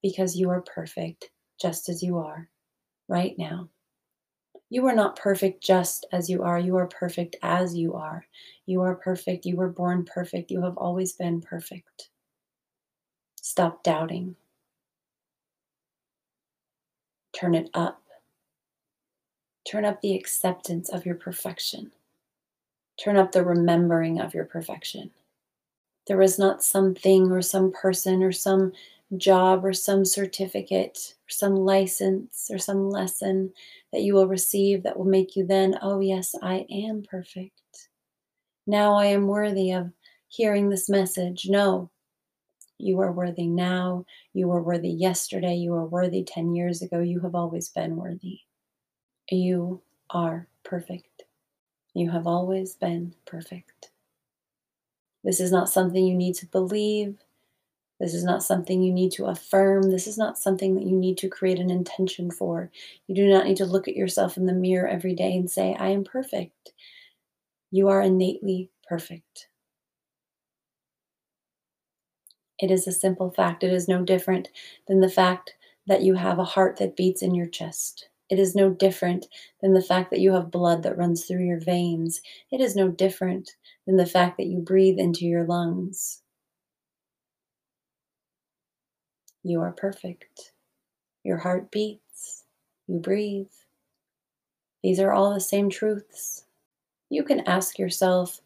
because 0.03 0.37
you 0.37 0.51
are 0.51 0.63
perfect 0.63 1.31
just 1.61 1.89
as 1.89 2.03
you 2.03 2.19
are 2.19 2.49
right 3.07 3.39
now. 3.39 3.69
You 4.71 4.87
are 4.87 4.95
not 4.95 5.17
perfect 5.17 5.63
just 5.63 6.07
as 6.13 6.31
you 6.31 6.45
are. 6.45 6.59
You 6.59 6.77
are 6.77 6.87
perfect 6.87 7.35
as 7.43 7.77
you 7.77 7.95
are. 7.95 8.25
You 8.67 8.81
are 8.83 8.95
perfect. 8.95 9.45
You 9.45 9.57
were 9.57 9.69
born 9.69 10.05
perfect. 10.05 10.51
You 10.53 10.63
have 10.63 10.77
always 10.77 11.13
been 11.13 11.41
perfect. 11.41 12.09
Stop 13.43 13.83
doubting. 13.83 14.37
Turn 17.33 17.57
it 17.57 17.69
up. 17.75 18.01
Turn 19.69 19.85
up 19.85 20.01
the 20.01 20.15
acceptance 20.15 20.89
of 20.89 21.05
your 21.05 21.17
perfection. 21.17 21.91
Turn 22.97 23.17
up 23.17 23.33
the 23.33 23.45
remembering 23.45 24.21
of 24.21 24.35
your 24.35 24.45
perfection. 24.45 25.11
There 26.07 26.23
is 26.23 26.39
not 26.39 26.63
something 26.63 27.33
or 27.33 27.43
some 27.43 27.73
person 27.73 28.23
or 28.23 28.33
some 28.33 28.73
job 29.17 29.65
or 29.65 29.73
some 29.73 30.05
certificate 30.05 31.15
or 31.27 31.31
some 31.31 31.57
license 31.57 32.51
or 32.51 32.59
some 32.59 32.89
lesson 32.91 33.53
that 33.93 34.03
you 34.03 34.15
will 34.15 34.29
receive 34.29 34.83
that 34.83 34.97
will 34.97 35.05
make 35.05 35.37
you 35.37 35.47
then, 35.47 35.79
oh, 35.83 36.01
yes, 36.01 36.35
I 36.43 36.67
am 36.71 37.03
perfect. 37.03 37.53
Now 38.67 38.95
I 38.95 39.07
am 39.07 39.27
worthy 39.27 39.73
of 39.73 39.91
hearing 40.29 40.69
this 40.69 40.89
message. 40.89 41.47
No, 41.49 41.91
you 42.79 43.01
are 43.01 43.13
worthy 43.13 43.47
now. 43.47 44.05
You 44.33 44.49
were 44.49 44.63
worthy 44.63 44.91
yesterday. 44.91 45.55
You 45.55 45.73
were 45.73 45.87
worthy 45.87 46.23
10 46.25 46.55
years 46.55 46.83
ago. 46.83 47.01
You 47.01 47.21
have 47.21 47.35
always 47.35 47.69
been 47.69 47.97
worthy. 47.97 48.41
You 49.31 49.83
are 50.11 50.49
perfect. 50.65 51.25
You 51.95 52.11
have 52.11 52.27
always 52.27 52.75
been 52.75 53.15
perfect. 53.27 53.91
This 55.25 55.41
is 55.41 55.53
not 55.53 55.69
something 55.69 56.05
you 56.05 56.15
need 56.15 56.37
to 56.37 56.47
believe. 56.47 57.19
This 58.01 58.15
is 58.15 58.25
not 58.25 58.43
something 58.43 58.83
you 58.83 58.93
need 58.93 59.13
to 59.13 59.27
affirm. 59.27 59.91
This 59.91 60.07
is 60.07 60.19
not 60.19 60.39
something 60.39 60.75
that 60.75 60.87
you 60.87 60.97
need 60.97 61.19
to 61.19 61.29
create 61.29 61.61
an 61.61 61.71
intention 61.71 62.31
for. 62.31 62.71
You 63.07 63.15
do 63.15 63.29
not 63.29 63.47
need 63.47 63.59
to 63.59 63.67
look 63.67 63.89
at 63.89 63.97
yourself 63.97 64.37
in 64.39 64.47
the 64.47 64.55
mirror 64.55 64.89
every 64.89 65.15
day 65.15 65.37
and 65.37 65.51
say, 65.51 65.77
I 65.79 65.91
am 65.91 66.05
perfect. 66.05 66.73
You 67.71 67.89
are 67.89 68.01
innately 68.01 68.71
perfect. 68.89 69.49
It 72.59 72.71
is 72.71 72.87
a 72.87 72.93
simple 72.93 73.31
fact. 73.31 73.65
It 73.65 73.73
is 73.73 73.89
no 73.89 74.03
different 74.03 74.49
than 74.87 75.01
the 75.01 75.09
fact 75.11 75.55
that 75.87 76.03
you 76.03 76.15
have 76.15 76.39
a 76.39 76.45
heart 76.45 76.77
that 76.77 76.97
beats 76.97 77.23
in 77.23 77.35
your 77.35 77.47
chest. 77.49 78.09
It 78.31 78.39
is 78.39 78.55
no 78.55 78.71
different 78.71 79.27
than 79.61 79.75
the 79.75 79.83
fact 79.83 80.11
that 80.11 80.21
you 80.21 80.33
have 80.33 80.51
blood 80.51 80.83
that 80.85 80.97
runs 80.97 81.25
through 81.25 81.45
your 81.45 81.61
veins. 81.61 82.23
It 82.51 82.61
is 82.61 82.77
no 82.77 82.89
different 82.89 83.57
than 83.87 83.97
the 83.97 84.07
fact 84.07 84.37
that 84.37 84.47
you 84.47 84.59
breathe 84.59 84.99
into 84.99 85.27
your 85.27 85.45
lungs. 85.45 86.20
You 89.43 89.61
are 89.61 89.73
perfect. 89.73 90.53
Your 91.25 91.39
heart 91.39 91.71
beats. 91.71 92.45
You 92.87 92.99
breathe. 92.99 93.49
These 94.83 95.01
are 95.01 95.13
all 95.13 95.35
the 95.35 95.41
same 95.41 95.71
truths. 95.71 96.45
You 97.09 97.25
can 97.25 97.41
ask 97.41 97.79
yourself, 97.79 98.41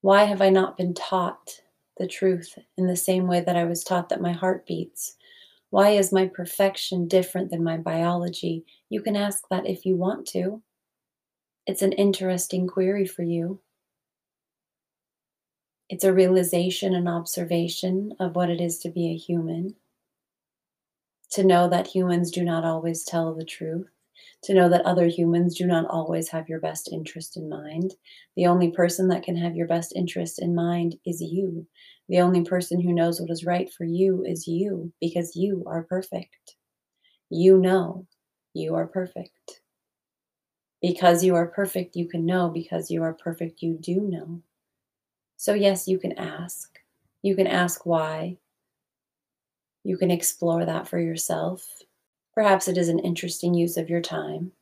why 0.00 0.24
have 0.24 0.42
I 0.42 0.50
not 0.50 0.76
been 0.76 0.94
taught 0.94 1.62
the 1.98 2.06
truth 2.06 2.58
in 2.76 2.86
the 2.86 2.96
same 2.96 3.26
way 3.26 3.40
that 3.40 3.56
I 3.56 3.64
was 3.64 3.84
taught 3.84 4.08
that 4.08 4.20
my 4.20 4.32
heart 4.32 4.66
beats? 4.66 5.16
Why 5.70 5.90
is 5.90 6.12
my 6.12 6.26
perfection 6.26 7.08
different 7.08 7.50
than 7.50 7.64
my 7.64 7.76
biology? 7.78 8.64
You 8.90 9.00
can 9.00 9.16
ask 9.16 9.44
that 9.50 9.66
if 9.66 9.86
you 9.86 9.96
want 9.96 10.26
to. 10.28 10.62
It's 11.66 11.82
an 11.82 11.92
interesting 11.92 12.66
query 12.66 13.06
for 13.06 13.22
you. 13.22 13.60
It's 15.92 16.04
a 16.04 16.12
realization 16.14 16.94
and 16.94 17.06
observation 17.06 18.14
of 18.18 18.34
what 18.34 18.48
it 18.48 18.62
is 18.62 18.78
to 18.78 18.88
be 18.88 19.10
a 19.10 19.14
human. 19.14 19.76
To 21.32 21.44
know 21.44 21.68
that 21.68 21.86
humans 21.86 22.30
do 22.30 22.42
not 22.42 22.64
always 22.64 23.04
tell 23.04 23.34
the 23.34 23.44
truth. 23.44 23.90
To 24.44 24.54
know 24.54 24.70
that 24.70 24.86
other 24.86 25.06
humans 25.06 25.54
do 25.54 25.66
not 25.66 25.84
always 25.90 26.30
have 26.30 26.48
your 26.48 26.60
best 26.60 26.90
interest 26.90 27.36
in 27.36 27.46
mind. 27.46 27.92
The 28.36 28.46
only 28.46 28.70
person 28.70 29.08
that 29.08 29.22
can 29.22 29.36
have 29.36 29.54
your 29.54 29.66
best 29.66 29.92
interest 29.94 30.40
in 30.40 30.54
mind 30.54 30.96
is 31.04 31.20
you. 31.20 31.66
The 32.08 32.20
only 32.20 32.42
person 32.42 32.80
who 32.80 32.94
knows 32.94 33.20
what 33.20 33.28
is 33.28 33.44
right 33.44 33.70
for 33.70 33.84
you 33.84 34.24
is 34.24 34.48
you 34.48 34.94
because 34.98 35.36
you 35.36 35.62
are 35.66 35.82
perfect. 35.82 36.56
You 37.28 37.58
know 37.58 38.06
you 38.54 38.76
are 38.76 38.86
perfect. 38.86 39.60
Because 40.80 41.22
you 41.22 41.34
are 41.34 41.48
perfect, 41.48 41.96
you 41.96 42.08
can 42.08 42.24
know. 42.24 42.48
Because 42.48 42.90
you 42.90 43.02
are 43.02 43.12
perfect, 43.12 43.60
you 43.60 43.76
do 43.78 44.00
know. 44.00 44.42
So, 45.42 45.54
yes, 45.54 45.88
you 45.88 45.98
can 45.98 46.12
ask. 46.12 46.78
You 47.20 47.34
can 47.34 47.48
ask 47.48 47.84
why. 47.84 48.36
You 49.82 49.96
can 49.96 50.08
explore 50.08 50.64
that 50.64 50.86
for 50.86 51.00
yourself. 51.00 51.82
Perhaps 52.32 52.68
it 52.68 52.78
is 52.78 52.88
an 52.88 53.00
interesting 53.00 53.52
use 53.52 53.76
of 53.76 53.90
your 53.90 54.00
time. 54.00 54.52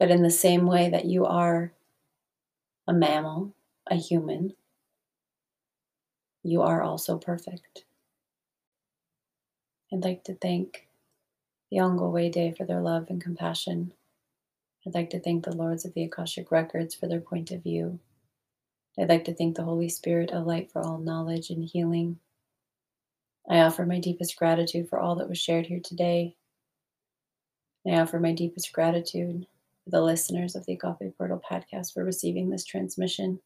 But 0.00 0.10
in 0.10 0.22
the 0.22 0.30
same 0.30 0.64
way 0.64 0.88
that 0.88 1.04
you 1.04 1.26
are 1.26 1.74
a 2.86 2.94
mammal, 2.94 3.52
a 3.86 3.96
human, 3.96 4.54
you 6.42 6.62
are 6.62 6.80
also 6.82 7.18
perfect. 7.18 7.84
I'd 9.92 10.02
like 10.02 10.24
to 10.24 10.34
thank 10.34 10.88
the 11.70 11.76
Ongo 11.76 12.32
Day 12.32 12.54
for 12.56 12.64
their 12.64 12.80
love 12.80 13.08
and 13.10 13.20
compassion. 13.20 13.92
I'd 14.86 14.94
like 14.94 15.10
to 15.10 15.20
thank 15.20 15.44
the 15.44 15.54
Lords 15.54 15.84
of 15.84 15.92
the 15.92 16.04
Akashic 16.04 16.50
Records 16.50 16.94
for 16.94 17.06
their 17.06 17.20
point 17.20 17.50
of 17.50 17.62
view. 17.62 18.00
I'd 19.00 19.08
like 19.08 19.24
to 19.26 19.34
thank 19.34 19.56
the 19.56 19.64
Holy 19.64 19.88
Spirit 19.88 20.30
of 20.32 20.46
light 20.46 20.72
for 20.72 20.82
all 20.82 20.98
knowledge 20.98 21.50
and 21.50 21.64
healing. 21.64 22.18
I 23.48 23.60
offer 23.60 23.86
my 23.86 24.00
deepest 24.00 24.36
gratitude 24.36 24.88
for 24.88 24.98
all 24.98 25.14
that 25.16 25.28
was 25.28 25.38
shared 25.38 25.66
here 25.66 25.80
today. 25.82 26.34
I 27.86 27.92
offer 27.92 28.18
my 28.18 28.32
deepest 28.32 28.72
gratitude 28.72 29.46
to 29.84 29.90
the 29.90 30.02
listeners 30.02 30.56
of 30.56 30.66
the 30.66 30.72
Agape 30.72 31.16
Portal 31.16 31.40
podcast 31.50 31.94
for 31.94 32.04
receiving 32.04 32.50
this 32.50 32.64
transmission. 32.64 33.40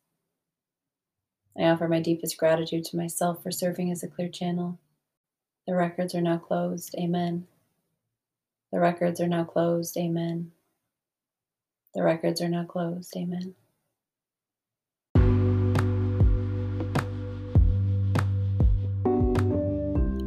I 1.58 1.64
offer 1.64 1.86
my 1.86 2.00
deepest 2.00 2.38
gratitude 2.38 2.84
to 2.86 2.96
myself 2.96 3.42
for 3.42 3.50
serving 3.50 3.92
as 3.92 4.02
a 4.02 4.08
clear 4.08 4.28
channel. 4.28 4.78
The 5.66 5.74
records 5.74 6.14
are 6.14 6.22
now 6.22 6.38
closed. 6.38 6.94
Amen. 6.98 7.46
The 8.72 8.80
records 8.80 9.20
are 9.20 9.28
now 9.28 9.44
closed. 9.44 9.96
Amen. 9.98 10.52
The 11.94 12.02
records 12.02 12.40
are 12.40 12.48
now 12.48 12.64
closed. 12.64 13.14
Amen. 13.16 13.54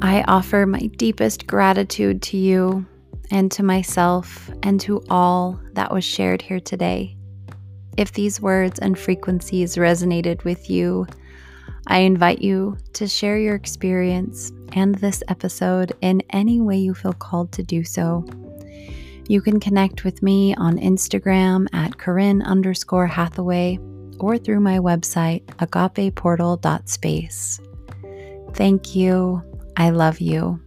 I 0.05 0.23
offer 0.27 0.67
my 0.67 0.85
deepest 0.97 1.47
gratitude 1.47 2.21
to 2.21 2.37
you 2.37 2.85
and 3.31 3.51
to 3.53 3.63
myself 3.63 4.51
and 4.61 4.79
to 4.81 5.01
all 5.09 5.59
that 5.73 5.91
was 5.91 6.05
shared 6.05 6.43
here 6.43 6.59
today. 6.59 7.17
If 7.97 8.11
these 8.11 8.39
words 8.39 8.77
and 8.77 8.99
frequencies 8.99 9.77
resonated 9.77 10.43
with 10.43 10.69
you, 10.69 11.07
I 11.87 12.01
invite 12.01 12.39
you 12.39 12.77
to 12.93 13.07
share 13.07 13.39
your 13.39 13.55
experience 13.55 14.51
and 14.73 14.93
this 14.93 15.23
episode 15.27 15.93
in 16.01 16.21
any 16.29 16.61
way 16.61 16.77
you 16.77 16.93
feel 16.93 17.13
called 17.13 17.51
to 17.53 17.63
do 17.63 17.83
so. 17.83 18.27
You 19.27 19.41
can 19.41 19.59
connect 19.59 20.03
with 20.03 20.21
me 20.21 20.53
on 20.53 20.77
Instagram 20.77 21.65
at 21.73 21.97
Corinne 21.97 22.43
underscore 22.43 23.07
Hathaway 23.07 23.79
or 24.19 24.37
through 24.37 24.59
my 24.59 24.77
website, 24.77 25.43
agapeportal.space. 25.57 27.59
Thank 28.53 28.95
you. 28.95 29.54
I 29.77 29.89
love 29.91 30.19
you. 30.19 30.64